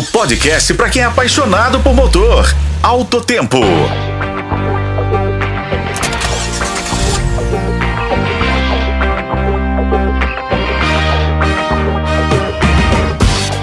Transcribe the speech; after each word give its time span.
O 0.00 0.02
podcast 0.12 0.72
para 0.72 0.88
quem 0.88 1.02
é 1.02 1.04
apaixonado 1.04 1.78
por 1.80 1.92
motor. 1.92 2.46
Alto 2.82 3.20
Tempo. 3.20 3.58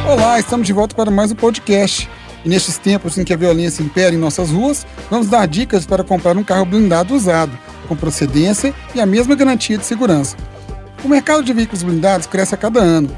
Olá, 0.07 0.37
estamos 0.39 0.67
de 0.67 0.73
volta 0.73 0.95
para 0.95 1.09
mais 1.09 1.31
um 1.31 1.35
podcast. 1.35 2.07
E 2.45 2.49
nestes 2.49 2.77
tempos 2.77 3.17
em 3.17 3.23
que 3.23 3.33
a 3.33 3.37
violência 3.37 3.81
impera 3.81 4.13
em 4.13 4.19
nossas 4.19 4.51
ruas, 4.51 4.85
vamos 5.09 5.25
dar 5.25 5.47
dicas 5.47 5.87
para 5.87 6.03
comprar 6.03 6.37
um 6.37 6.43
carro 6.43 6.67
blindado 6.67 7.15
usado, 7.15 7.57
com 7.87 7.95
procedência 7.95 8.75
e 8.93 9.01
a 9.01 9.07
mesma 9.07 9.33
garantia 9.33 9.79
de 9.79 9.87
segurança. 9.87 10.37
O 11.03 11.09
mercado 11.09 11.41
de 11.41 11.51
veículos 11.51 11.81
blindados 11.81 12.27
cresce 12.27 12.53
a 12.53 12.57
cada 12.59 12.79
ano, 12.79 13.09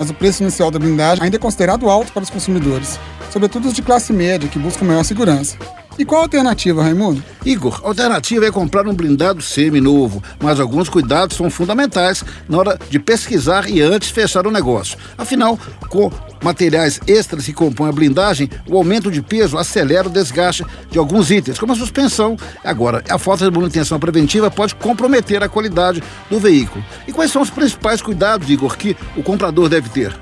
mas 0.00 0.08
o 0.08 0.14
preço 0.14 0.42
inicial 0.42 0.70
da 0.70 0.78
blindagem 0.78 1.22
ainda 1.22 1.36
é 1.36 1.38
considerado 1.38 1.90
alto 1.90 2.10
para 2.10 2.22
os 2.22 2.30
consumidores, 2.30 2.98
sobretudo 3.30 3.68
os 3.68 3.74
de 3.74 3.82
classe 3.82 4.14
média 4.14 4.48
que 4.48 4.58
buscam 4.58 4.86
maior 4.86 5.04
segurança. 5.04 5.58
E 6.00 6.04
qual 6.06 6.22
a 6.22 6.24
alternativa, 6.24 6.82
Raimundo? 6.82 7.22
Igor, 7.44 7.78
a 7.84 7.88
alternativa 7.88 8.46
é 8.46 8.50
comprar 8.50 8.88
um 8.88 8.94
blindado 8.94 9.42
semi-novo, 9.42 10.22
mas 10.42 10.58
alguns 10.58 10.88
cuidados 10.88 11.36
são 11.36 11.50
fundamentais 11.50 12.24
na 12.48 12.56
hora 12.56 12.78
de 12.88 12.98
pesquisar 12.98 13.68
e 13.68 13.82
antes 13.82 14.08
fechar 14.08 14.46
o 14.46 14.50
negócio. 14.50 14.96
Afinal, 15.18 15.58
com 15.90 16.10
materiais 16.42 16.98
extras 17.06 17.44
que 17.44 17.52
compõem 17.52 17.90
a 17.90 17.92
blindagem, 17.92 18.48
o 18.66 18.78
aumento 18.78 19.10
de 19.10 19.20
peso 19.20 19.58
acelera 19.58 20.08
o 20.08 20.10
desgaste 20.10 20.64
de 20.90 20.98
alguns 20.98 21.30
itens, 21.30 21.58
como 21.58 21.74
a 21.74 21.76
suspensão. 21.76 22.34
Agora, 22.64 23.04
a 23.06 23.18
falta 23.18 23.44
de 23.44 23.54
manutenção 23.54 24.00
preventiva 24.00 24.50
pode 24.50 24.74
comprometer 24.76 25.42
a 25.42 25.50
qualidade 25.50 26.02
do 26.30 26.40
veículo. 26.40 26.82
E 27.06 27.12
quais 27.12 27.30
são 27.30 27.42
os 27.42 27.50
principais 27.50 28.00
cuidados, 28.00 28.48
Igor, 28.48 28.74
que 28.78 28.96
o 29.18 29.22
comprador 29.22 29.68
deve 29.68 29.90
ter? 29.90 30.16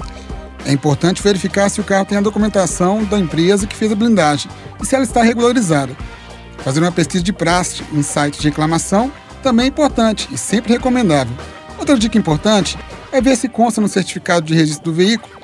É 0.69 0.73
importante 0.73 1.23
verificar 1.23 1.71
se 1.71 1.81
o 1.81 1.85
carro 1.85 2.05
tem 2.05 2.19
a 2.19 2.21
documentação 2.21 3.03
da 3.03 3.19
empresa 3.19 3.67
que 3.67 3.75
fez 3.75 3.91
a 3.91 3.95
blindagem 3.95 4.51
e 4.79 4.85
se 4.85 4.95
ela 4.95 5.03
está 5.03 5.23
regularizada. 5.23 5.97
Fazer 6.59 6.81
uma 6.81 6.93
pesquisa 6.93 7.25
de 7.25 7.33
praxe 7.33 7.83
em 7.91 8.03
sites 8.03 8.39
de 8.39 8.51
reclamação 8.51 9.11
também 9.43 9.65
é 9.65 9.69
importante 9.71 10.29
e 10.31 10.37
sempre 10.37 10.75
recomendável. 10.75 11.35
Outra 11.79 11.97
dica 11.97 12.19
importante 12.19 12.79
é 13.11 13.19
ver 13.19 13.35
se 13.37 13.49
consta 13.49 13.81
no 13.81 13.89
certificado 13.89 14.45
de 14.45 14.55
registro 14.55 14.85
do 14.85 14.93
veículo 14.93 15.39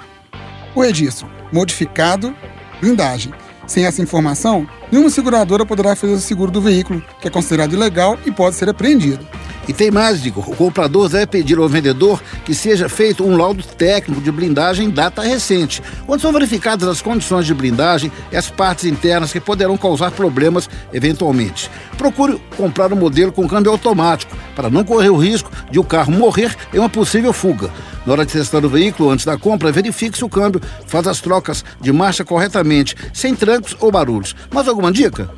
o 0.75 0.83
registro 0.83 1.27
modificado 1.51 2.37
blindagem. 2.79 3.33
Sem 3.67 3.87
essa 3.87 4.03
informação, 4.03 4.69
nenhuma 4.93 5.09
seguradora 5.09 5.65
poderá 5.65 5.97
fazer 5.97 6.13
o 6.13 6.21
seguro 6.21 6.51
do 6.51 6.61
veículo, 6.61 7.03
que 7.19 7.29
é 7.29 7.31
considerado 7.31 7.73
ilegal 7.73 8.19
e 8.27 8.31
pode 8.31 8.57
ser 8.57 8.69
apreendido. 8.69 9.27
E 9.67 9.73
tem 9.73 9.91
mais, 9.91 10.23
digo, 10.23 10.41
o 10.41 10.55
comprador 10.55 11.09
deve 11.09 11.27
pedir 11.27 11.59
ao 11.59 11.69
vendedor 11.69 12.23
que 12.45 12.55
seja 12.55 12.89
feito 12.89 13.25
um 13.25 13.37
laudo 13.37 13.63
técnico 13.63 14.21
de 14.21 14.31
blindagem 14.31 14.89
em 14.89 14.91
data 14.91 15.23
recente, 15.23 15.83
onde 16.07 16.21
são 16.21 16.33
verificadas 16.33 16.87
as 16.87 17.01
condições 17.01 17.47
de 17.47 17.55
blindagem 17.55 18.13
e 18.31 18.37
as 18.37 18.51
partes 18.51 18.85
internas 18.85 19.33
que 19.33 19.41
poderão 19.41 19.77
causar 19.77 20.11
problemas 20.11 20.69
eventualmente. 20.93 21.71
Procure 21.97 22.41
comprar 22.57 22.93
um 22.93 22.97
modelo 22.97 23.33
com 23.33 23.49
câmbio 23.49 23.73
automático, 23.73 24.37
para 24.55 24.69
não 24.69 24.85
correr 24.85 25.11
o 25.11 25.17
risco 25.17 25.51
de 25.71 25.79
o 25.79 25.85
carro 25.85 26.13
morrer 26.13 26.55
em 26.73 26.79
uma 26.79 26.89
possível 26.89 27.33
fuga. 27.33 27.71
Na 28.05 28.13
hora 28.13 28.27
de 28.27 28.33
testar 28.33 28.65
o 28.65 28.69
veículo 28.69 29.11
antes 29.11 29.25
da 29.25 29.39
compra, 29.39 29.73
verifique 29.73 30.19
se 30.19 30.25
o 30.25 30.29
câmbio 30.29 30.61
faz 30.87 31.07
as 31.07 31.21
trocas 31.21 31.65
de 31.81 31.91
marcha 31.91 32.25
corretamente, 32.25 32.95
sem 33.15 33.35
trancos 33.35 33.75
ou 33.81 33.91
barulhos. 33.91 34.37
Mais 34.53 34.69
alguma 34.69 34.93
dica? 34.93 35.31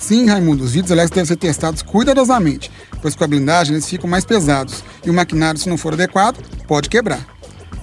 Sim, 0.00 0.26
Raimundo, 0.28 0.64
os 0.64 0.72
vidros 0.72 0.90
elétricos 0.90 1.14
devem 1.14 1.26
ser 1.26 1.36
testados 1.36 1.82
cuidadosamente, 1.82 2.70
pois 3.04 3.14
com 3.14 3.22
a 3.22 3.26
blindagem 3.26 3.74
eles 3.74 3.86
ficam 3.86 4.08
mais 4.08 4.24
pesados 4.24 4.82
e 5.04 5.10
o 5.10 5.12
maquinário, 5.12 5.60
se 5.60 5.68
não 5.68 5.76
for 5.76 5.92
adequado, 5.92 6.42
pode 6.66 6.88
quebrar. 6.88 7.20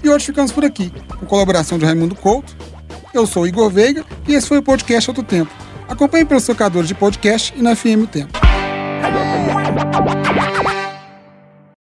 E 0.03 0.09
hoje 0.09 0.25
ficamos 0.25 0.51
por 0.51 0.65
aqui, 0.65 0.91
com 1.19 1.27
colaboração 1.27 1.77
de 1.77 1.85
Raimundo 1.85 2.15
Couto. 2.15 2.57
Eu 3.13 3.27
sou 3.27 3.45
Igor 3.45 3.69
Veiga 3.69 4.03
e 4.27 4.33
esse 4.33 4.47
foi 4.47 4.57
o 4.57 4.63
podcast 4.63 5.11
Outro 5.11 5.23
Tempo. 5.23 5.51
Acompanhe 5.87 6.25
pelos 6.25 6.43
tocadores 6.43 6.87
de 6.87 6.95
podcast 6.95 7.53
e 7.55 7.61
na 7.61 7.75
FM 7.75 8.09
Tempo. 8.11 8.33